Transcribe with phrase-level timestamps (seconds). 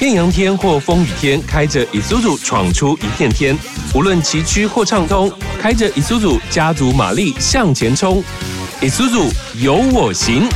[0.00, 3.56] 艳阳天或风雨天，开着 Isuzu 闯出一片天。
[3.94, 8.22] 无论崎岖或畅通，开着 Isuzu 家族马力向前冲。
[8.80, 9.30] Isuzu
[9.62, 10.48] 有我行。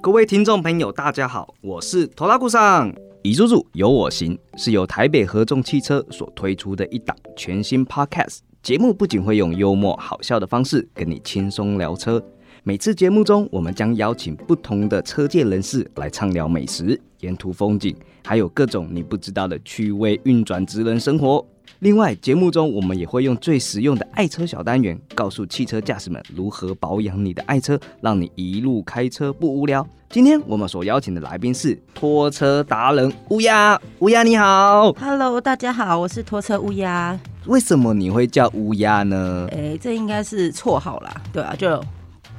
[0.00, 2.92] 各位听众朋友，大家好，我是头拉顾上。
[3.24, 12.22] Isuzu 有我行是由台北合众汽车所推出的一档全新 Podcast 节目，不仅会用幽默好笑的方式跟你轻松聊车，
[12.64, 21.42] 每次节目中我们将邀请不同的车界人士来畅聊美食、沿途风景，还有各种你不知道的趣味运转职人生活。
[21.84, 29.86] 另外，节目中我们也会用最实用的爱车小单元，告诉汽车驾驶们如何保养你的爱车，让你一路开车不无聊。
[30.08, 34.94] 今天我们所邀请的来宾是拖车达人乌鸦，乌鸦你好。
[34.94, 37.20] Hello，大家好，我是拖车乌鸦。
[37.44, 39.46] 为什么你会叫乌鸦呢？
[39.52, 41.78] 哎、这应该是绰号啦，对啊，就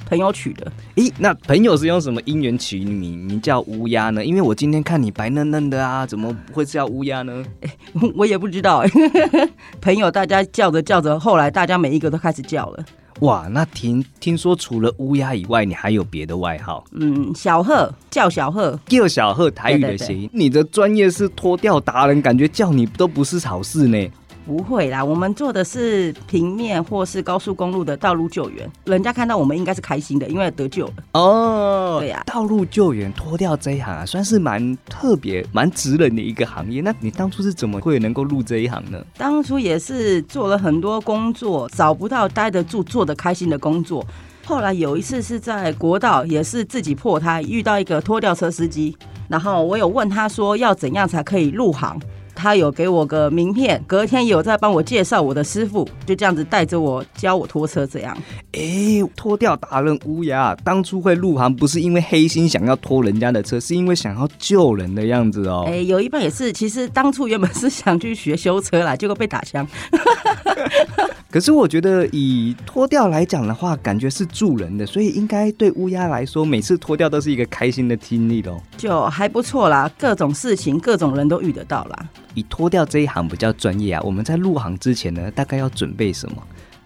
[0.06, 0.72] 朋友取的。
[0.94, 4.24] 咦，那朋友是用什么因缘取你名叫乌鸦呢？
[4.24, 7.44] 因为我今天看你白嫩嫩的啊，怎么会叫乌鸦呢？
[8.16, 8.90] 我也不知道哎、
[9.82, 12.84] 朋友大家叫着叫着，后来大家每一个都开始叫了。
[13.20, 16.84] 哇，那听听说除了乌鸦以外，你还有别的外号？
[16.92, 24.10] 嗯，小贺叫小贺，叫小贺台语的谐音，你的专业是脱掉达人，感觉叫你都不是好事呢。
[24.46, 30.92] 不会啦，我们做的是平面或是高速公路的道路救援，人家看到我们应该是开心的，因为得救了。
[31.14, 36.80] 哦，对呀道路救援脱掉这一行啊，算是蛮特别、蛮直人的一个行业。
[36.80, 39.04] 那你当初是怎么会能够入这一行呢？
[39.18, 44.06] 当初也是做了很多工作，找不到待得住、做得开心的工作。
[44.44, 48.96] 后来有一次是在国道，也是自己破胎，遇到一个拖吊车司机，
[49.28, 51.98] 然后我有问他说要怎样才可以入行。
[52.36, 58.16] 他有给我个名片，隔天有在帮我介绍我的师傅，就这样子带着我教我拖车，这样。
[58.52, 65.64] 诶，脱掉达人乌鸦，当初会入行不是因为黑心想要拖人家的车，是因为想要救人的样子哦。
[65.66, 69.66] 哎、有一半也是，其实当初原本是想去学修车啦，结果被打枪。
[71.28, 78.62] 可是我觉得以脱掉来讲的话，感觉是助人的，所以应该对乌鸦来说，每次脱掉都是一个开心的经历咯。
[78.76, 82.08] 就还不错啦，各种事情、各种人都遇得到啦。
[82.36, 86.36] 以脱掉这一行比较专业啊，我们在入行之前呢，大概要准备什么？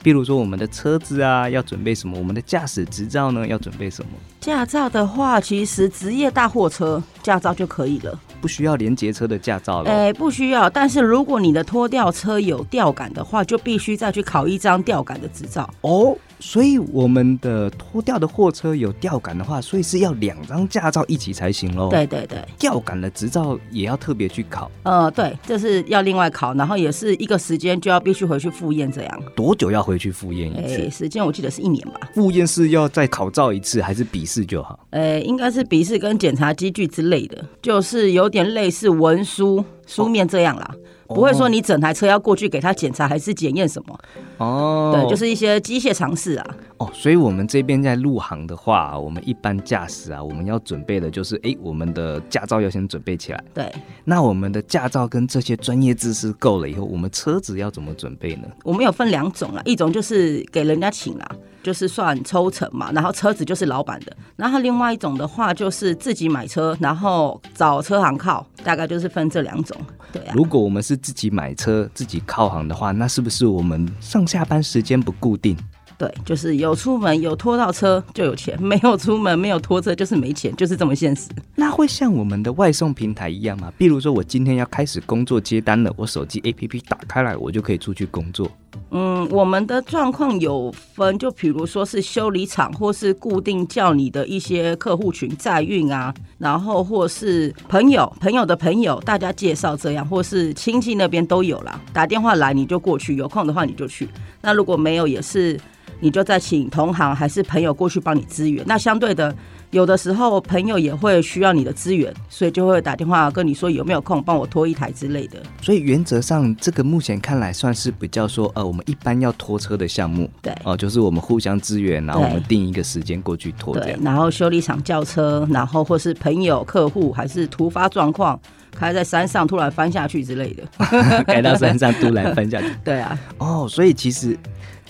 [0.02, 2.16] 比如说我们的车子啊，要准备什么？
[2.16, 4.12] 我们的驾驶执照呢，要准备什么？
[4.40, 8.18] 驾照的话，其实职业大货车驾照就可以了。
[8.40, 9.90] 不需要连接车的驾照了。
[9.90, 10.70] 哎、不需要。
[10.70, 15.68] 但是如果你的拖吊车有吊杆的话，就必须再去考一张吊杆的执照。
[15.82, 29.22] 哦，所以我们的拖吊的货车有吊杆的话，所以是要两张驾照一起才行喽。，对对对，吊杆的执照也要特别去考，呃，对，这是要另外考，然后也是一个时间就要必须回去复验这样。
[29.36, 30.90] 多久要回去复验哎、一次？
[30.90, 32.00] 时间我记得是一年吧。
[32.14, 34.78] 复验是要再考照一次，还是笔试就好？
[34.90, 40.74] 呃、应该是笔试跟检查机具之类的，就是有点类似文书书面这样啦。
[41.06, 43.98] 不会说你整台车要过去给他检查还是检验什么，
[44.40, 46.56] 哦，对，就是一些机械常识啊。
[46.78, 53.44] 哦，所以我们这边在入行的话，我们一般驾驶啊，我们要准备的就是，哎，我们的驾照要先准备起来。
[53.52, 53.70] 对，
[54.02, 58.48] 那我们的驾照跟这些专业知识够了以后，我们车子要怎么准备呢？
[58.64, 61.30] 我们有分两种啦，一种就是给人家请啦，
[61.62, 64.16] 就是算抽成嘛，然后车子就是老板的。
[64.36, 69.76] 然后另外一种的话，就是自己买车，然后找车行靠，大概就是分这两种。
[70.12, 75.56] 对啊，如果我们是自己买车、自己靠行的话，那是不是我们上下班时间不固定？
[76.00, 81.28] 对，就是有出门有拖到车就有钱，没有出门没有拖车就是没钱，就是这么现实。
[81.54, 83.70] 那会像我们的外送平台一样吗？
[83.76, 88.50] 比如说，我今天要开始工作接单了，我手机 APP 打开来，我就可以出去工作。
[88.92, 101.78] 嗯，我们的状况有分，就比如说是修理厂，或是固定叫你的一些客户群载运啊，然后或是朋友朋友的朋友，大家介绍这样，或是亲戚那边都有啦。
[101.92, 104.08] 打电话来你就过去，有空的话你就去。
[104.40, 105.60] 那如果没有，也是
[106.00, 108.64] 你就再请同行还是朋友过去帮你支援。
[108.66, 109.34] 那相对的，
[109.70, 115.40] 有的时候朋友也会需要你的资源，所以就会打电话跟你说有没有空帮我拖一台之类的。
[115.60, 123.74] 所以原则上，这个目前看来算是比较说，呃，我们一般要拖车的项目，对哦、就是我们互相支援，然后我们定一个时间过去拖。
[123.78, 128.40] 对然后修理厂叫车，然后或是朋友、客户，还是突发状况，
[128.72, 130.64] 开在山上突然翻下去之类的。
[131.24, 132.66] 开到山上突然翻下去。
[132.82, 134.36] 对啊，哦，所以其实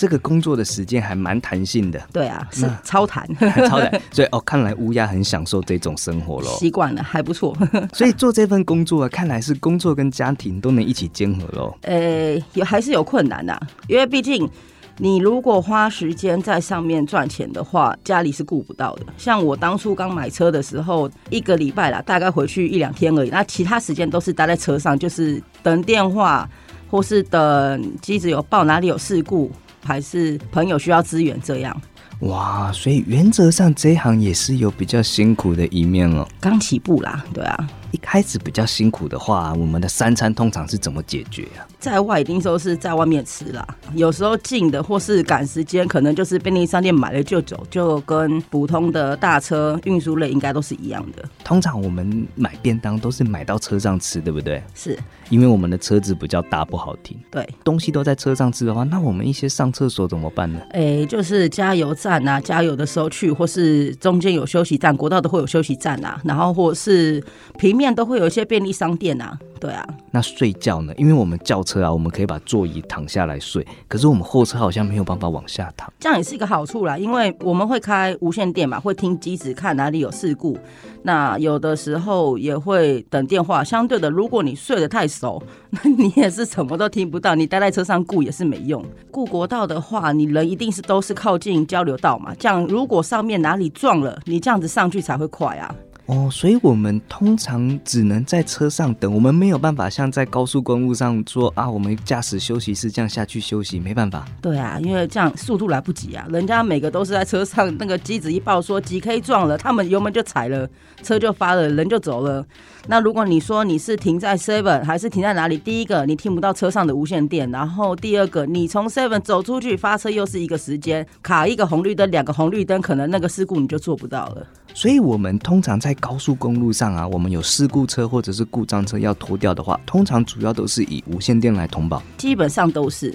[0.00, 3.28] 这个工作的时间还蛮弹性的，对啊，是超弹，
[3.68, 4.00] 超弹。
[4.10, 6.48] 所以哦，看来乌鸦很享受这种生活喽。
[6.58, 7.54] 习惯了，还不错。
[7.92, 11.76] 所以做这份工作啊，看来是工作跟家庭都能一起兼合喽。
[11.82, 14.48] 呃，有还是有困难的、因为毕竟
[14.96, 19.04] 你如果花时间在上面赚钱的话，家里是顾不到的。
[19.18, 26.48] 像我当初刚买车的时候，一个礼拜啦，大概回去一两天而已，那其他时间都是待在车上，就是等电话，
[26.90, 29.50] 或是等机子有报哪里有事故，
[29.84, 31.80] 还是朋友需要资源这样。
[32.20, 36.28] 哇，所以原则上这一行也是有比较辛苦的一面哦。
[36.38, 41.66] 刚起步啦，对啊，一开始比较辛苦的话，我们的三餐通常是怎么解决啊？
[41.78, 51.24] 在外一定都是在外面吃啦，有时候近的或是赶时间，可能就是便利商店买了就走，就跟普通的大车运输类应该都是一样的。
[51.42, 54.62] 通常我们买便当都是买到车上吃，对不对？
[54.74, 54.98] 是
[55.30, 57.18] 因为我们的车子比较大，不好停。
[57.30, 60.60] 对，东西都在车上吃的话，那我们一些上厕所怎么办呢？
[60.72, 67.24] 诶，就是加油站啊，加油的时候去，或是中间有休息站，国道都会有休息站啊，然后或是
[67.58, 70.92] 平面都会有一些便利商店啊，对啊，那睡觉呢？
[70.98, 75.90] 因为我们轿车啊，我们可以把座椅躺下来睡，可是我们货车好像没有办法往下躺。
[75.98, 80.58] 这样也是一个好处啦，因为我们会开无线电嘛，会听机子看哪里有事故。
[81.02, 83.64] 那有的时候也会等电话。
[83.64, 88.84] 相对的，如果你睡得太熟， 那你也是什么都听不到，你待在车上顾也是没用。
[89.10, 95.74] 顾国道的话，你人一定是都是靠近交流道嘛，这样如果上面哪里撞了，你这样子上去才会快啊。
[96.10, 104.26] 哦，所以我们通常只能在车上等，我们没有办法像在高速公路上说啊，我们驾驶休息室这样下去休息，没办法。
[104.42, 110.68] 对啊，因为这样速度来不及啊，人家每个都是在车上，那个机子一报说几 K 撞了，他们油门就踩了，
[111.00, 112.44] 车就发了，人就走了。
[112.88, 115.56] 那如果你说你是停在 Seven 还是停在哪里？
[115.56, 124.44] 第一个你听不到车上的无线电，然后第二个你从 Seven 走出去发车又是一个时间，卡一个红绿灯，两个红绿灯，可能那个事故你就做不到了。
[124.74, 132.02] 所以我们通常在高速公路上啊，我们有事故车或者是故障车要拖掉的话，通常主要都是以无线电来通报。
[132.16, 133.14] 基本上都是。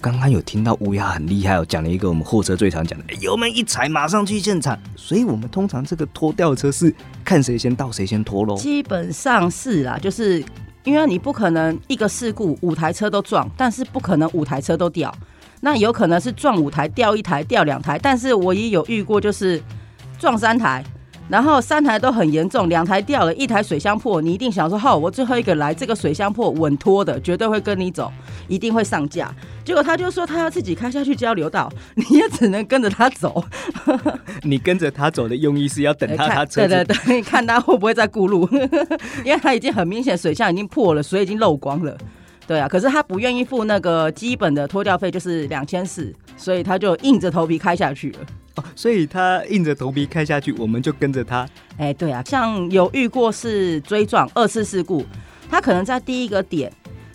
[0.00, 4.78] 刚刚有听到乌鸦很厉害哦，讲了一个我们货车最常讲的，哎油门一踩马上去现场。
[4.96, 6.94] 所以我们通常这个拖吊车是
[7.24, 8.56] 看谁先到谁先拖喽。
[8.56, 10.44] 基本上是啦，就是
[10.84, 15.14] 因为你不可能一个事故五台车都撞，但是不可能五台车都掉。
[15.60, 19.62] 那有可能是撞五台掉一台掉两台，但是我也有遇过，就是
[20.20, 20.84] 撞三台，
[21.30, 28.12] 然后三台都很严重，两台掉了，一台水箱破，你一定想说，好，我最后一个来，这个水箱破稳拖的，绝对会跟你走，
[28.46, 29.34] 一定会上架。
[29.64, 33.42] 结果他就说他要自己开下去交流道，你也只能跟着他走。
[34.42, 38.46] 你跟着他走的用意是要等他看他车子对对对，看他会不会再顾路，
[39.24, 41.96] 因为他已经很明显水箱已经破了，水已经漏光了。
[42.46, 48.18] 对啊，可是他不愿意付那个基本的拖吊费，就是两千四，所以他就硬着头皮开下去了。
[48.56, 51.48] 哦所以他硬着头皮开下去，我们就跟着他。
[51.78, 55.04] 哎，对啊，像有遇过是追撞二次事故，
[55.48, 56.72] 他可能在第一个点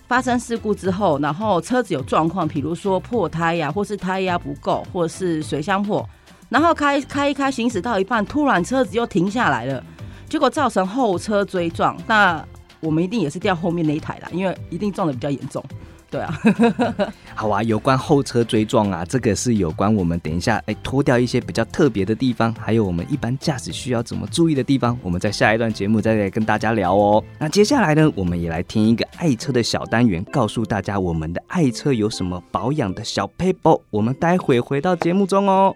[0.07, 6.07] 发生事故之后，然后车子有状况，比如说破胎呀、或是胎压不够，或是水箱破，
[6.49, 9.83] 然后开开一开行驶到一半，突然车子又停下来了，
[10.29, 12.43] 结果造成后车追撞，那
[12.79, 15.63] 我们一定也是掉后面那一台啦，因为一定撞的比较严重。
[16.09, 16.39] 对啊，
[17.35, 27.23] 好啊，有关后车追撞啊，这个是有关我们等一下哎脱掉一些比较特别的地方，还有我们一般驾驶需要怎么注意的地方，我们在下一段节目再来跟大家聊哦。
[27.39, 33.81] 那接下来呢，我们也来听一个爱车的小单元，告诉大家我们的爱车有什么保养的小 paper。
[33.89, 35.75] 我们待会回到节目中哦。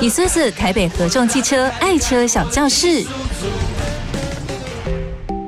[0.00, 3.04] 以苏子台北合众汽车爱车小教室。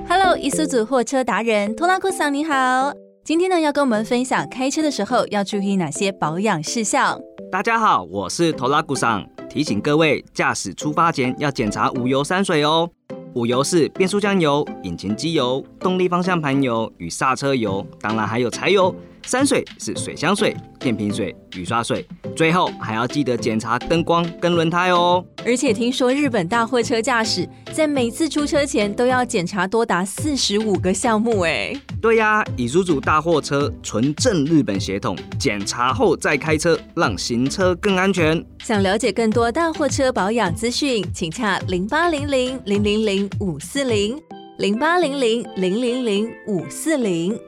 [0.08, 2.92] Hello，伊苏组货车达人托拉库桑你好，
[3.28, 7.20] 今天呢要跟我们分享开车的时候要注意哪些保养事项。
[7.52, 12.88] 大家好，我是头拉古桑，提醒各位驾驶出发前要检查五油三水哦。
[13.34, 18.94] 五油是变速箱油、引擎机油、动力方向盘油与刹车油，当然还有柴油。
[19.28, 22.02] 三水是水箱水、电瓶水、雨刷水。
[22.34, 25.22] 最后还要记得检查灯光跟轮胎哦。
[25.44, 38.42] 而且听说日本大货车驾驶在每次出车前都要检查多达四十五个项目，哎，对呀，以租主大货车纯正日本血统，检查后再开车，让行车更安全。
[38.64, 44.18] 想了解更多大货车保养资讯，请洽零八零零零零零五四零
[44.56, 47.38] 零八零零零零零五四零。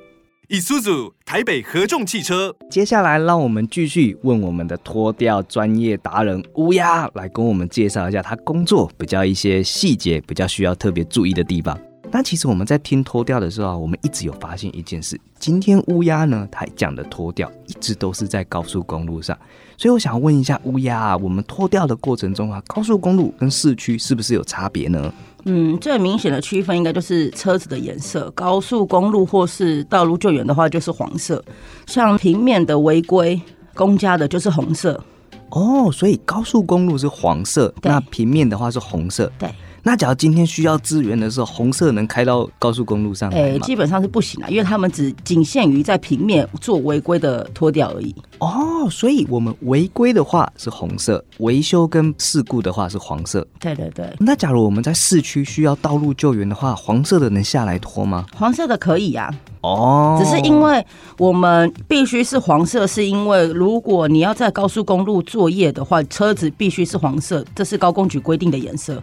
[0.52, 11.78] 以苏组台北合众汽车接下来，让我们继续问我们的脱掉专业达人乌鸦来跟我们介绍一下他工作比较一些细节，比较需要特别注意的地方。
[12.10, 19.38] 那其实我们在听脱掉的时候啊，我们一直有发现一件事，今天乌鸦呢，他讲的脱掉一直都是在高速公路上，
[19.76, 25.14] 所以我想问一下乌鸦啊，我们脱掉的过程中啊，高速公路跟市区是不是有差别呢？
[25.44, 31.42] 嗯，最明显的区分应该就是车子的颜色，高速公路或是道路救援的话就是黄色，
[31.86, 33.40] 像平面的违规
[33.74, 35.02] 公家的就是红色。
[35.50, 39.32] 哦，所以高速公路是黄色，那平面的话是红色。
[39.38, 43.30] 对，那假如今天需要支援的时候，红色能开到高速公路上
[43.62, 48.14] 基本上是不行啊，因为他们只仅限于在平面做违规的脱掉而已。
[48.38, 53.46] 哦，所以我们违规的话是红色，维修跟事故的话是黄色。
[53.58, 58.26] 对对对，那假如我们在市区需要道路救援的话，黄色的能下来拖吗？
[58.34, 60.84] 黄色的可以啊，哦，只是因为
[61.18, 69.02] 我们必须是黄色，是因为如果你要在高速公路作业的话，车子必须是黄色，这是高工局规定的颜色。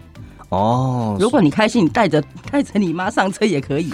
[0.49, 3.91] 哦，如果你开心，你带着带着你妈上车也可以。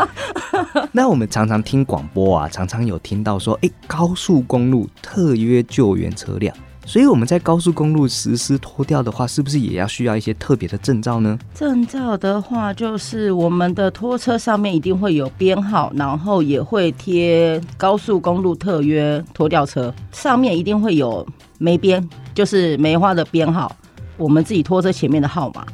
[0.92, 6.54] 那我们常常听广播啊，常常有听到说，哎，高速公路特约救援车辆。
[6.84, 11.38] 所以我们在高速公路实施脱掉的话，是不是也要需要一些特别的证照呢？
[11.54, 21.24] 证照的话，就是我们的拖车上面一定会有编号，然后也会贴高速公路特约拖吊车，上面一定会有
[21.58, 23.70] 梅编，就是梅花的编号，
[24.16, 25.64] 我们自己拖车前面的号码。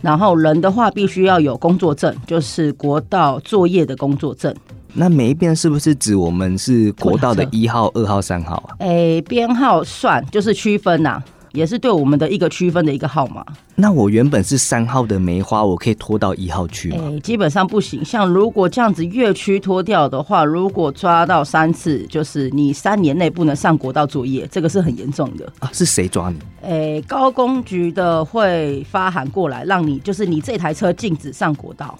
[0.00, 4.54] 然后人的话，必须要有工作证，就是国道作业的工作证。
[4.94, 8.76] 那每一边是不是指我们是国道的一号、二号、三号啊？
[8.78, 13.44] 诶，编号算就是区分呐、也是对我们的一个区分的一个号码。
[13.74, 16.96] 那我原本是三号的梅花，我可以拖到一号区吗？
[17.04, 18.04] 诶，基本上不行。
[18.04, 25.50] 像如果这样子越区拖掉的话，如果抓到三次，就是你三年内不能上国道作业，这个是很严重的。
[25.60, 26.38] 啊，是谁抓你？
[26.62, 31.98] 诶，高工局的会发函过来，让你就是你这台车禁止上国道。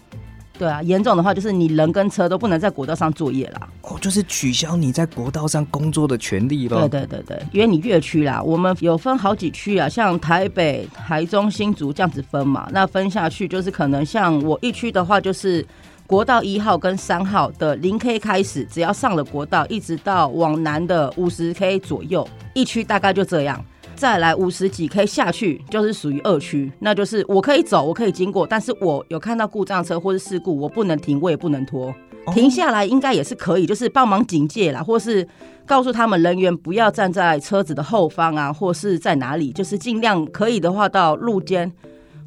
[0.59, 3.69] 对啊，严重的话就是你人跟车都不能在国道上作业啦。
[3.83, 6.81] 哦，就是取消你在国道上工作的权利咯。
[6.89, 12.69] 对对对对，因为你越区啦，我们有分好几区啊，像台北、台中、新竹这样子分嘛。
[12.73, 15.65] 那分下去就是可能像我一区的话，就是
[16.07, 23.65] 国道一号跟三号的零 K 开始，只要上了国道，一直到往南的五十 K 左右，一区大概就这样。
[23.99, 31.93] 再来五十几 K 下去就是属于二区，那就是我可以走，我可以经过，但是我有看到故障车或是事故，我不能停，我也不能拖。
[32.33, 35.27] 停下来应该也是可以，就是帮忙警戒啦，或是
[35.67, 41.73] 告诉他们人员不要站在车子的后方啊，或是在哪里，就是尽量可以的话到路肩。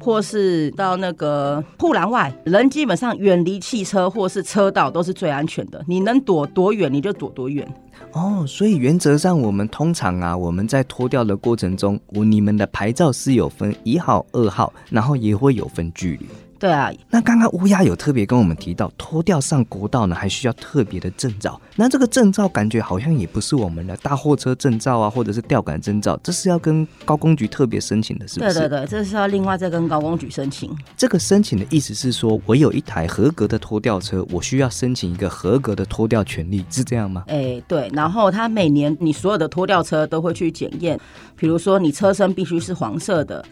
[0.02, 5.82] 或是到那个护栏外，人基本上远离汽车或是车道都是最安全的。
[5.86, 7.66] 你能躲多远你就躲多远。
[8.12, 16.26] 哦，所以原则上我们通常啊，我们在脱掉的过程中，我你们的牌照是有分一号、二号，然后也会有分距离。
[16.62, 21.60] 对啊，那刚刚乌鸦有特别跟我们提到，脱掉上国道呢，还需要特别的证照。
[21.74, 28.54] 那这个证照感觉好像也不是我们的大货车证照啊，或者是吊杆证照，这是要跟高工局特别申请的，是不是？
[28.60, 30.70] 对对对，这是要另外再跟高工局申请。
[30.96, 37.24] 这个申请的意思是说，我有一台合格的拖吊车，我需要申请一个合格的拖吊权利，是这样吗？
[37.26, 40.96] 哎，对，然后他每年你所有的拖吊车都会去检验，
[41.36, 43.44] 比如说你车身必须是黄色的，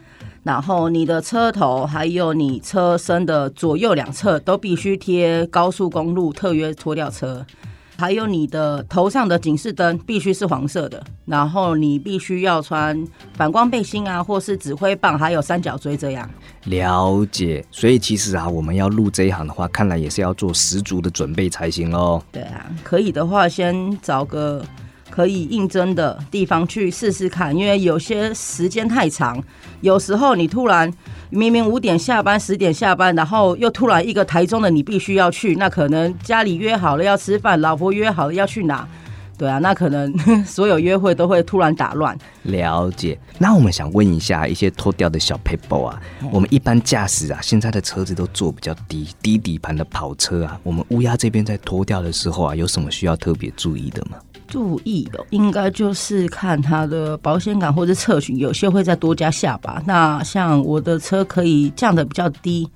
[0.43, 7.45] 然后你的车头还有你车身的左右两侧都必须贴高速公路特约拖吊车，
[7.97, 16.29] 还有你的头上的警示灯必须是黄色的，然后你必须要穿反光背心啊，或是指挥棒，还有三角锥这样。
[16.65, 17.63] 了解。
[17.71, 22.23] 所以其实啊，我们要入这一行的话，看来也是要做十足的准备才行喽。
[22.33, 24.65] 对啊，可以的话，先找个
[25.11, 29.43] 可以应征的地方去试试看，因为有些时间太长，
[29.81, 30.90] 有时候你突然
[31.29, 38.88] 明明五点下班，十点下班，然后又突然一个台中的你必须要去，那可能家里约好了要吃饭，老婆约好了要去哪，
[39.37, 42.17] 对啊，那可能所有约会都会突然打乱。
[42.43, 43.19] 了解。
[43.38, 46.00] 那我们想问一下一些脱掉的小 paper 啊，
[46.31, 54.19] 我们一般驾驶啊，现在的车子都做比较低低底盘的跑车啊，我们乌鸦这边在脱掉的时候啊，有什么需要特别注意的吗？
[54.50, 59.80] 注意哦应该就是看它的保险杆或者侧裙，有些会再多加下巴。
[59.87, 62.69] 那像我的车可以降的比较低，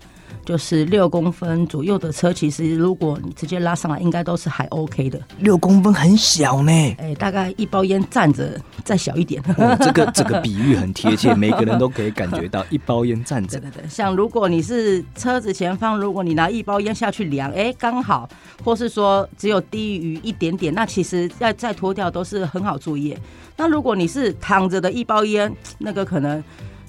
[0.44, 5.18] 就是六公分左右的车，其实如果你直接拉上来，应该都是还 OK 的。
[5.38, 6.70] 六公分很小呢。
[6.98, 9.42] 哎、大概一包烟站着再小一点。
[9.56, 13.70] 哦、这个这个比喻很贴切，每个人都可以感觉到一包烟站着对。
[13.70, 18.28] 对对，像如果你是车子前方，如果你拿一包烟下去量，哎，刚好，
[18.62, 23.18] 或是说只有低于一点点，那其实再再脱掉都是很好作业。
[23.56, 26.42] 那如果你是躺着的一包烟，那个可能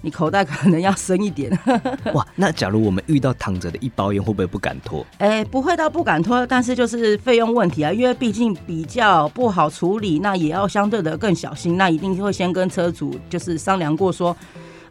[0.06, 1.52] 你口袋可能要深一点。
[2.14, 5.04] 哇，那假如我们遇到躺着的一包烟，会不会不敢拖？
[5.18, 14.38] 哎，不会到不敢拖，但是就是费用问题啊，因为毕竟比较不好处理，那也要相对的更小心，那一定会先跟车主就是商量过说。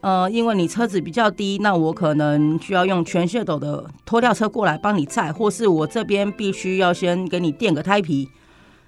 [0.00, 8.28] 呃，因为你车子比较低，那我可能需要用全血斗的拖吊车过来帮你载，或是我这边必须要先给你垫个胎皮，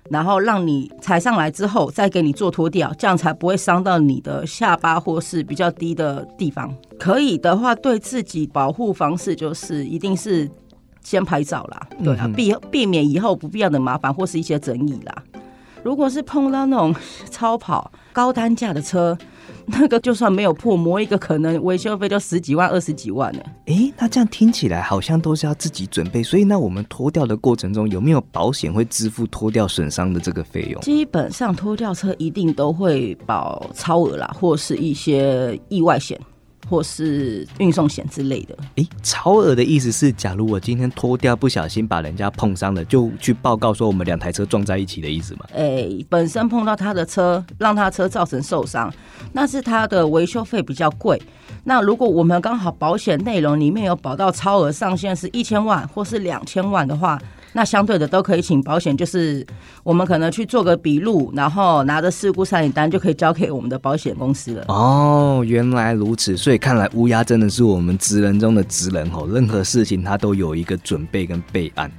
[0.08, 6.74] 然后让你踩上来之后再给你做脱掉，这样才不会伤到你的下巴或是比较低的地方。
[6.98, 10.50] 可以的话，对自己保护方式就是一定是
[11.02, 15.22] 先拍照啦，对啊，避避免以后不必要的麻烦或是一些争议啦。
[15.82, 16.94] 如果是碰到那种
[17.30, 19.16] 超跑高单价的车。
[19.66, 23.40] 那个就算没有破，磨一个可能维修费就十几万、二十几万呢。
[23.66, 30.80] 哎，那这样听起来好像都是要自己准备，所以那我们脱掉的过程中有没有保险会支付脱掉损伤的这个费用？
[30.82, 36.18] 基本上脱掉车一定都会保超额啦，或是一些意外险。
[36.68, 38.56] 或是运送险之类的。
[38.76, 45.46] 诶，超额的意思是，假如我今天脱掉，不小心把人家碰伤了，就去报告说我们两台车撞在一起的意思吗？
[45.52, 48.92] 诶，本身碰到他的车，让他车造成受伤，
[49.32, 51.20] 那是他的维修费比较贵。
[51.64, 57.18] 那如果我们刚好保险内容里面有保到超额上限是一千万或是两千万的话。
[57.56, 59.44] 那相对的都可以请保险，就是
[59.82, 64.64] 我们可能去做个笔录，然后拿着事故三领单就可以交给我们的保险公司了。
[64.68, 71.90] 哦，原来如此，所以看来乌鸦真的是我们职人中的职人哦，任何事情他都有一个准备跟备案。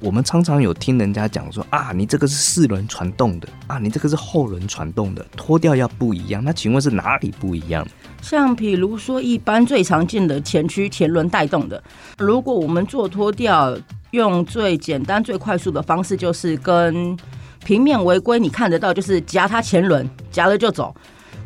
[0.00, 6.42] 我们常常有听人家讲说啊，你这个是四轮传动的啊，你这个是后轮传动的，脱掉要不一样。
[6.42, 7.86] 那请问是哪里不一样？
[8.22, 11.82] 像比如说一般最常见的前驱前轮带动的，
[12.16, 13.76] 如果我们做脱掉。
[14.12, 17.16] 用最简单、最快速的方式，就是跟
[17.64, 20.94] 平面违规，你看得到，就是夹他前轮，夹了就走。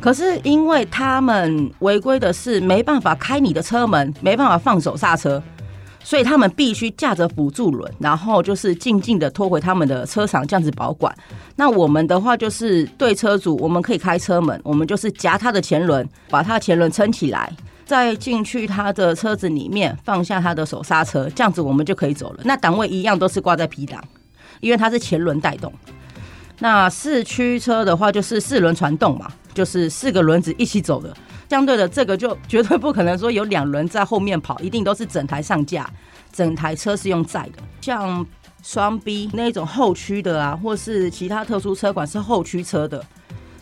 [0.00, 5.40] 可是因为他们违规的是没办法开你的车门，没办法放手刹车，
[6.06, 11.12] 所以他们必须架着辅助轮，然后就是静静的拖回他们的车厂这样子保管。
[11.56, 17.52] 那我们的话就是对车主，我们可以开车门，我们就是夹他的前轮，把他的前轮撑起来。
[17.84, 22.40] 再进去他的车子里面，放下他的手刹车，这样子我们就可以走了。
[22.44, 24.00] 那档位一样都是挂在 P 档，
[24.60, 25.72] 因为它是前轮带动。
[26.60, 31.12] 那四驱车的话就是四轮传动嘛，就是四个轮子一起走的。
[31.48, 35.88] 相对的，这个就绝对不可能说有两轮在后面跑，一定都是整台上架，
[36.32, 37.62] 整台车是用载的。
[37.80, 38.26] 像
[38.62, 43.04] 双 B 那种后驱的啊，或是其他特殊车款是后驱车的。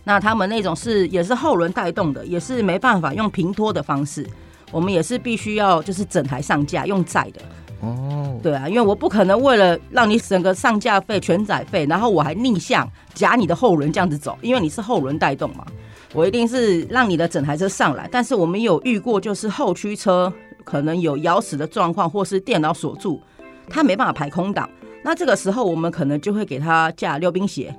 [0.03, 4.27] 那他们那种是也是后轮带动的，也是没办法用平拖的方式，
[4.71, 7.41] 我们也是必须要就是整台上架用载的。
[7.81, 15.67] 哦，对啊，因为我不可能为了让你整个上架费全载费，然后我还逆向夹你的后轮这样子走，因为你是后轮带动嘛，
[16.15, 18.09] 我一定是让你的整台车上来。
[18.11, 23.21] 但是我们有遇过，就是后驱车可能有咬死的状况，或是电脑锁住，
[23.69, 24.71] 它没办法排空档，
[25.03, 27.75] 那这个时候我们可能就会给它架溜冰鞋。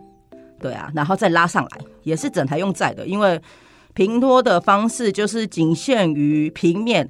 [0.60, 3.42] 对啊，然后再拉上来，也是整台用载的，因为
[3.94, 7.10] 平拖的方式就是仅限于平面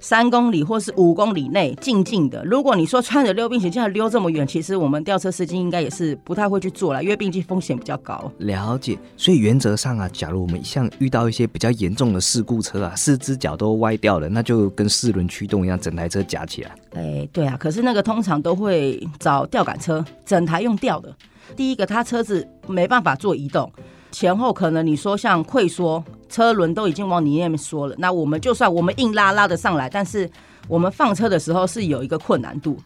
[0.00, 2.44] 三公里或是五公里内静静的。
[2.44, 8.30] 如果你说穿着溜冰鞋这样溜这么远，其实我们吊车司机应该也是不太会去做了，因为毕竟风险比较高。
[8.38, 16.70] 了解，所以原则上啊，假如我们像遇到一些比较严重的事故车啊，四只脚都歪掉了，那就跟四轮驱动一样，整台车夹起来。
[16.94, 21.14] 哎，对啊，可是那个通常都会找吊杆车，整台用吊的。
[21.54, 23.70] 第一个，他车子没办法做移动，
[24.18, 27.94] 前后可能你说像溃缩，车轮都已经往你那边缩了。
[27.98, 30.26] 那我们就算我们硬拉拉的上来，但是
[30.68, 32.78] 我们放车的时候是有一个困难度。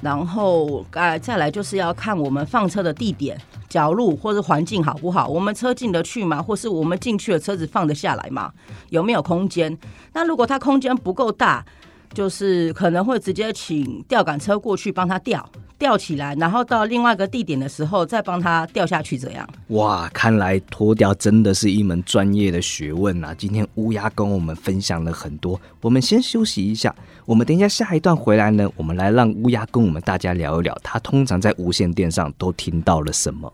[0.00, 3.36] 然后，哎，再来就是要看我们放车的地点、
[3.68, 6.40] 角路或者环境好不好，我们车进得去吗？
[6.40, 8.52] 或是我们进去的车子放得下来吗？
[8.90, 9.76] 有没有空间？
[10.12, 11.66] 那如果它空间不够大，
[12.14, 15.44] 就是可能会直接请吊杆车过去帮他吊。
[15.78, 19.48] 吊起来，然后到另外一个地点的时候，再帮它掉下去，这样。
[19.68, 23.32] 哇，看来脱掉真的是一门专业的学问啊！
[23.38, 26.94] 今天乌鸦跟我们分享了很多，我们先休息一下。
[27.24, 33.52] 我们等一下下一段回来呢，我们来让乌鸦跟我们大家聊一聊，他通常在无线电上都听到了什么。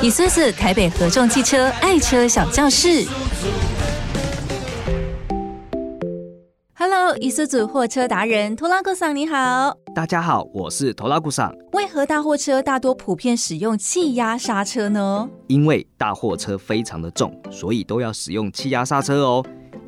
[0.00, 3.06] 以苏子台北合众汽车爱车小教室。
[6.86, 9.74] Hello，伊苏组货车达人托拉古桑，你好。
[9.94, 11.50] 大家好，我是托拉古桑。
[11.72, 15.26] 为何大货车大多普遍使用气压刹车呢？
[15.46, 19.42] 因为大货车非常的重，所以都要使用气压刹车哦。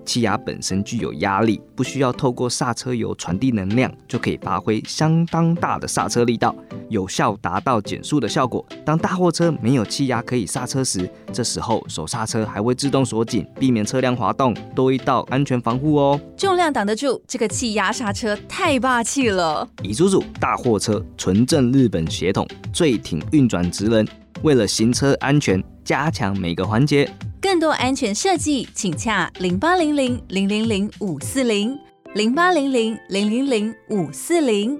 [0.06, 6.54] 气压本身具有压力，不需要透过刹车油传递能量，就可以发挥相当大的刹车力道，
[6.88, 8.64] 有效达到减速的效果。
[8.84, 16.18] 当大货车没有气压可以刹车时，这时候手刹车还会自动锁紧，避免车辆滑动，多一道安全防护哦。
[16.36, 19.68] 重量挡得住，这个气压刹车太霸气了。
[19.82, 24.06] 乙叔叔大货车纯正日本血统，最挺运转职能，
[24.42, 27.08] 为了行车安全，加强每个环节。
[27.40, 31.78] 更多安全设计，请洽零八零零零零零五四零
[32.16, 34.76] 零八零零零零零五四零。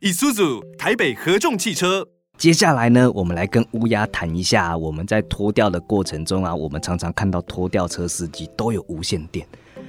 [0.00, 9.46] 以苏组台北合众汽车，接下来呢，我们来跟乌鸦谈一下，我们在脱掉的过程中啊，我们常常看到脱掉车司机都有无线电。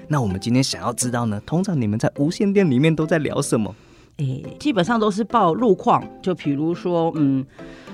[0.07, 3.75] 那我们今天想要知道呢，通常你们在无线电里面都在聊什么？
[4.17, 7.45] 诶，基本上都是报路况，就比如说，嗯，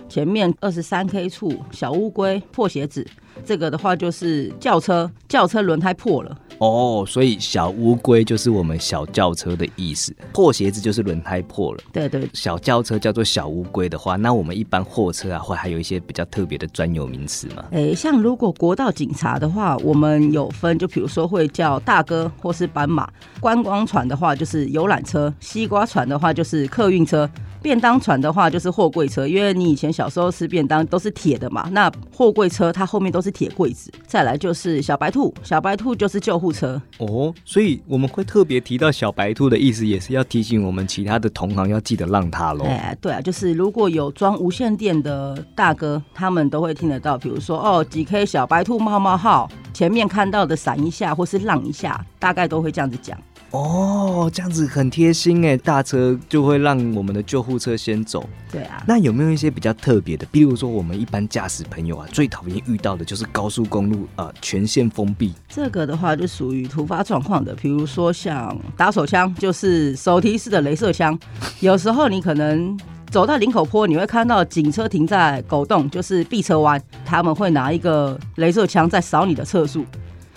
[0.08, 3.06] 前面二十三 K 处小乌龟破鞋子，
[3.44, 6.38] 这个的话就是轿车，轿车轮胎破了。
[6.60, 11.82] 哦，所以小乌龟就是我们小轿车的意思，破鞋子就是轮胎破了。
[11.92, 17.66] 对对，小轿车叫做小乌龟的话，那我们一般货车啊，会还有一些比较特别的专有名词吗？
[17.72, 23.06] 诶，像如果国道警察的话，我们有分，就比如说会叫大哥或是斑马；
[23.42, 27.28] 观光船的话就是游览车；西瓜船的话就是客运车；
[27.66, 29.28] 便当船的话就是货柜车。
[29.28, 33.92] 因为你以前小时候吃便当都是铁的嘛，那货柜车它后面都是铁柜子。
[34.06, 36.80] 再来就是小白兔，小白兔就是救护车。
[37.00, 42.66] 哦，所以我们会特别提到小白兔的意思，也是要提醒我们其他的同行要记得让它喽。
[42.66, 53.18] 哎，对啊，就是如果有装无线电的大哥，他们都会听得到，比如说哦几 K 小白兔冒冒号，前面看到的闪一下或是让一下，大概都会这样子讲。
[53.56, 58.28] 哦，这样子很贴心哎，大车就会让我们的救护车先走。
[58.52, 60.26] 对啊，那有没有一些比较特别的？
[60.32, 65.34] 比如说我们一般驾驶朋友啊，最讨厌遇到的就是高速公路呃全线封闭。
[65.48, 71.18] 这个的话就属于突发状况的，比如说像打手枪，就是手提式的镭射枪，
[71.62, 72.78] 有时候你可能。
[73.12, 79.86] 走到林口坡，你会看到警车停在狗洞，就是避车弯，他们会拿一个镭射枪在扫你的测速。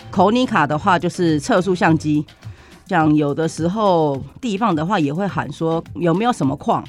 [0.09, 2.25] 口尼卡的话就是测速相机，
[2.89, 6.83] 像有的时候地磅的话也会喊说有没有什么矿，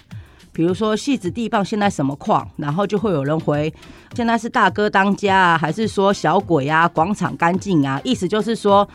[0.50, 3.70] 比如说戏子地磅现在什么矿，然后就会有人回
[4.14, 8.88] 现在是大哥当家啊，还是说小鬼啊，广场干净啊，意思就是说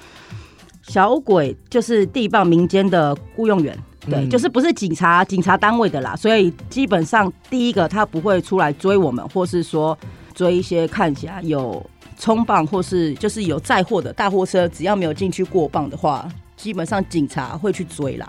[0.82, 3.78] 小鬼就是地磅民间的雇佣员。
[4.08, 9.98] 对，就是不是警察警察单位的啦，所以基本上第一个他不会出来追我们，或是说
[10.34, 11.84] 追一些看起来有
[12.20, 18.28] 冲磅或是就是有载货的大货车，只要没有进去过磅的话，基本上警察会去追啦。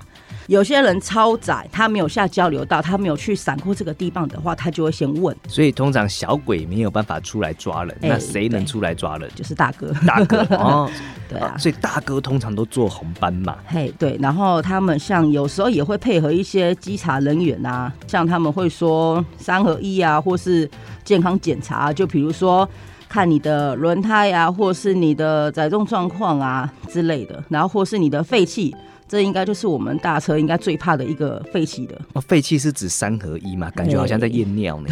[0.48, 5.36] 有些人超载，他没有下交流道，他没有去闪过这个地方的话，他就会先问。
[5.48, 9.28] 所以通常小鬼没有办法出来抓人，那谁能出来抓人？
[9.34, 10.88] 就是大哥，大哥 哦，
[11.28, 13.58] 对啊，所以大哥通常都坐红斑马。
[13.66, 20.70] 嘿，对，然后他们像有时候也会配合一些稽查人员啊，像他们会说三合一啊，或是
[21.02, 22.68] 健康检查，就比如说
[23.16, 28.76] 看你的轮胎啊，或是你的载重状况啊之类的，然后或是你的废气。
[29.08, 31.96] 这应该就是我们大车应该最怕的一个废气的。
[32.12, 33.70] 哦，废气是指三合一嘛？
[33.70, 34.88] 感觉好像在验尿呢。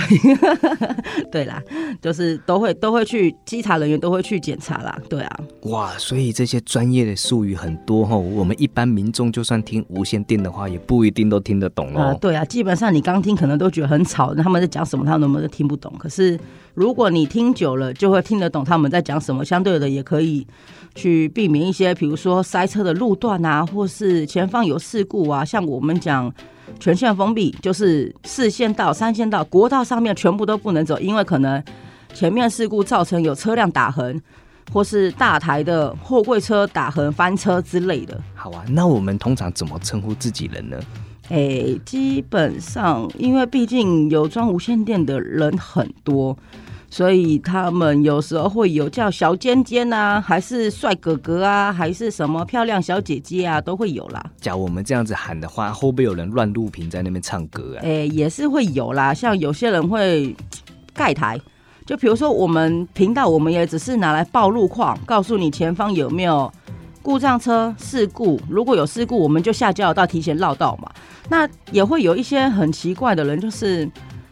[1.31, 1.61] 对啦，
[2.05, 4.95] 就是都会都会去稽查人员都会去检查啦。
[5.09, 5.41] 对啊。
[5.63, 12.03] 哇，所以这些专业的术语很多哈，我们一般民众就算听无线电的话，也不一定都听得懂哦。
[12.03, 15.91] 啊，对啊，基本上你刚听可能都觉得很吵，他们在讲什么，他们都听不懂。
[15.99, 16.39] 可是
[16.75, 19.43] 如果你听久了，就会听得懂他们在讲什么。
[19.43, 20.47] 相对的，也可以。
[20.97, 26.33] 去避免一些，比如说塞车的路段啊，或是前方有事故啊，像我们讲
[26.79, 31.61] 全线封闭，就是四线道、三线道、国道上面全部都不能走，因为可能
[32.15, 34.19] 前面事故造成有车辆打横，
[34.73, 38.19] 或是大台的货柜车打横翻车之类的。
[38.35, 40.79] 好啊，那我们通常怎么称呼自己人呢？
[41.31, 46.37] 诶，基本上，因为毕竟有装无线电的人很多。
[46.91, 54.25] 所以他们有时候会有叫小尖尖啊，还是帅哥哥啊，还是什么漂亮小姐姐啊，都会有啦。
[54.41, 57.83] 假如我们这样子喊的话，会不会有人乱录屏在那边唱歌啊？
[57.83, 59.13] 哎，也是会有啦。
[59.13, 60.37] 像有些人会
[60.95, 61.37] 盖台，
[61.87, 66.53] 就比如说我们频道，我们也只是拿来报路况，告诉你前方有没有
[67.03, 68.41] 故障车事故。
[68.49, 70.91] 如果有事故，我们就下交流道提前绕道嘛。
[71.29, 73.91] 那也会有一些很奇怪的人，就是。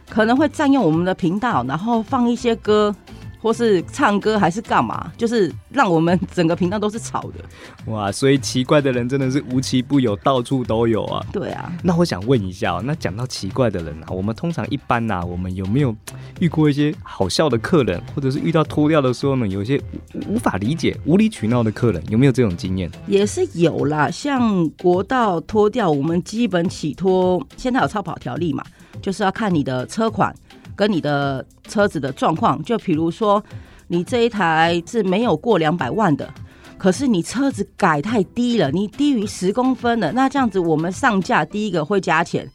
[0.09, 2.95] 可能会占用我们的频道，然后放一些歌，
[3.43, 7.91] 或是唱歌还是干嘛，就是让我们整个频道都是吵的。
[7.91, 11.23] 哇，所以奇怪的人真的是无奇不有，到处都有啊。
[11.33, 15.93] 对啊，那我想问一下、哦，那讲到奇怪的人啊，我们通常一般呐、我们有没有
[16.39, 19.77] 遇过一些好笑的客人，或者是遇到脱掉的时候呢，有一些
[20.13, 22.89] 无无法理解、无理取闹的客人，有没有这种经验？
[23.07, 24.09] 也是有啦。
[24.09, 28.63] 像国道脱掉，我们基本起拖，现在有超跑条例嘛，
[29.01, 30.33] 就是要看你的车款
[30.75, 32.61] 跟你的车子的状况。
[32.63, 33.43] 就比如说，
[33.87, 36.29] 你这一台是没有过两百万的。
[36.75, 42.45] 可是你车子改太低了，你低于十公分了，那这样子我们上架第一个会加钱，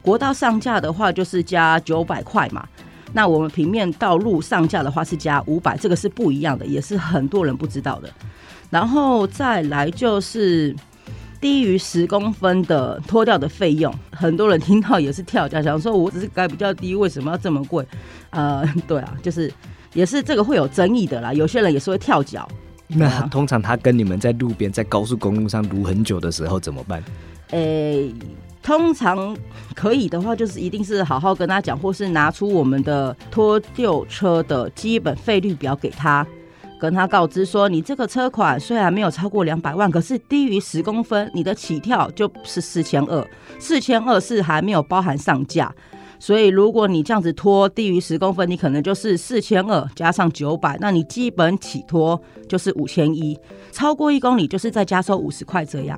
[0.00, 2.64] 国道上架的话就是加九百块嘛，
[3.12, 8.08] 那我们平面道路上架的话是加五百，这个是不一样的，也是很多人不知道的。
[8.70, 10.76] 然后再来就是
[11.42, 17.84] 低于十公分的脱掉的费用，很多人听到也是跳脚，想说我只是改比较低，为什么要这么贵？
[18.30, 19.52] 呃，对啊，就是
[19.92, 22.48] 也是这个会有争议的啦，有些人也是会跳脚。
[22.86, 27.02] 那啊通常他跟你们在路边、在高速公路上撸很久的时候怎么办？
[27.50, 28.14] 诶、
[28.62, 29.36] 通常
[29.74, 36.24] 可以的话，就是一定是好好跟他讲，或是拿出我们的拖丢车的基本费率表给他，
[36.82, 43.24] 跟他告知说，你这个车款虽然没有超过两百万，可是低于十公分，你的起跳就是四千二，
[43.60, 45.72] 四千二是还没有包含上架。
[46.18, 53.38] 所以，如果你这样子拖低于十公分，你可能就是四千二加上九百，那你基本起拖就是五千一，
[53.70, 55.96] 超过一公里就是再加收五十块这样。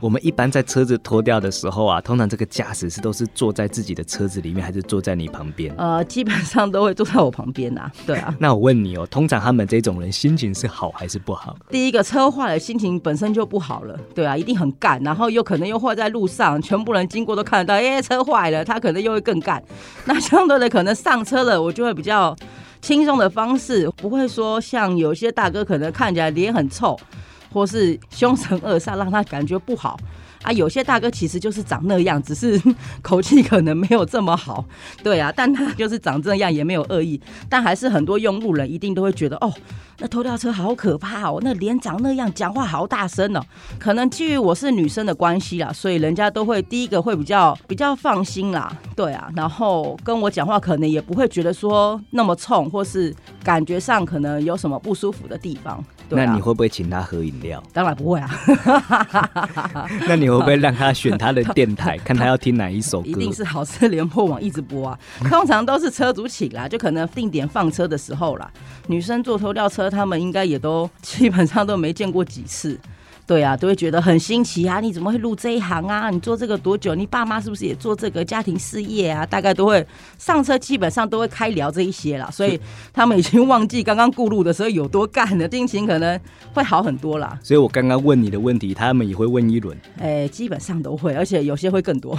[0.00, 5.74] 我们一般在车子脱掉的时候啊，通常这个驾驶是都是坐在自己的车子里面，还是坐在你旁边？
[5.78, 11.56] 呃，基本上都会坐在我旁边啊、 对啊，那我问你哦，通常他们这种人心情是好还是不好？
[11.70, 19.62] 第一个车坏了，心情本身就不好了，对啊，一定很干，然后又可能又坏在路上，全部人经过都看得到，哎、车坏了，他可能又会更干。
[20.04, 22.36] 那相对的，可能上车了，我就会比较
[22.82, 26.98] 轻松的方式，不会说像有些大哥可能看起来脸很臭，
[27.52, 29.98] 或是凶神恶煞，让他感觉不好。
[30.42, 32.60] 啊，有些大哥其实就是长那样，只是
[33.02, 34.64] 口气可能没有这么好，
[35.02, 39.52] 对啊，但他就是长这样，也没有恶意，但还是很多用路人一定都会觉得，哦，
[39.98, 43.40] 那偷吊车好可怕哦，那脸长那样，讲话好大声哦。
[43.76, 55.82] 可能基于我是女生的关系啦，所以人家都会第一个会比较比较放心啦，对啊，然后跟我讲话可能也不会觉得说那么冲，或是感觉上可能有什么不舒服的地方。
[56.10, 57.62] 那你会不会请他喝饮料？
[57.72, 58.30] 当然不会啊，
[60.08, 63.08] 那你会不会让他选他的电台， 看他要听哪一首歌？
[63.08, 64.98] 一定是好车联播网一直播啊。
[65.28, 68.50] 通常都是车主请啦，就可能定点放车的时候啦。
[68.86, 72.78] 女生坐头吊车，他们应该也都基本上都没见过几次。
[73.26, 74.78] 对啊，都会觉得很新奇啊！
[74.78, 76.10] 你怎么会入这一行啊？
[76.10, 76.94] 你做这个多久？
[76.94, 79.26] 你爸妈是不是也做这个家庭事业啊？
[79.26, 79.84] 大概都会
[80.16, 82.60] 上车，基本上都会开聊这一些啦，所以
[82.92, 86.18] 他们已经忘记刚刚顾路的时候有多干了，心情可能
[86.54, 87.36] 会好很多啦。
[87.42, 89.76] 所以我刚刚问你的问题，他们也会问一轮。
[89.98, 92.16] 哎，基本上都会，而且有些会更多。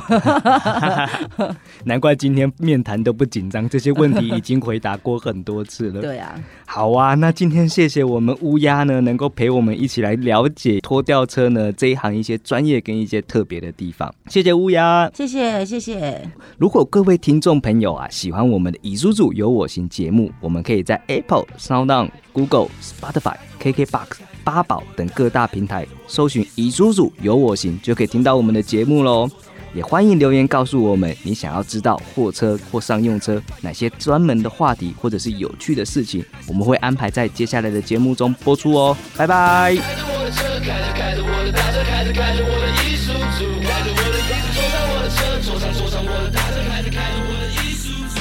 [1.85, 6.01] 难怪今天面谈都不紧张，这些问题已经回答过很多次了。
[6.01, 14.11] 对啊，好啊，那今天谢谢我们乌鸦呢，能够陪我们一起来了解拖吊车呢这一行一些专业跟一些特别的地方。
[14.29, 15.07] 谢谢乌鸦。
[15.13, 16.27] 谢谢谢谢。
[16.57, 24.07] 如果各位听众朋友啊喜欢我们的《以叔叔有我行》节目，我们可以在 Apple、SoundOn、Google、Spotify、KKBox、
[24.43, 29.29] 八宝等各大平台搜寻“以叔叔有我行”，就可以听到我们的节目喽。
[29.73, 38.97] 也欢迎留言告诉我们你想要知道货车或商用车哪些专门的话题或者是有趣的事情，我们会安排在接下来的节目中播出哦。
[39.15, 39.75] 拜拜。
[39.75, 48.19] 开着我的车，开着开着我的大车，开着开着我的艺术组，开着我的艺术，坐上我的车，坐上坐上我的大车，开着开着我的艺术组。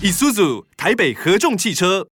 [0.00, 2.06] 以苏组台北合众汽车。